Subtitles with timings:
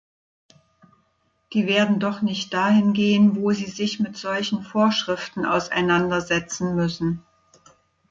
[1.53, 7.23] Die werden doch nicht dahin gehen, wo sie sich mit solchen Vorschriften auseinandersetzen müssen.